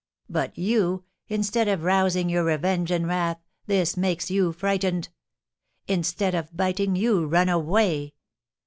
[0.27, 5.09] But you, instead of rousing your revenge and wrath, this makes you frightened!
[5.87, 8.15] Instead of biting, you run away!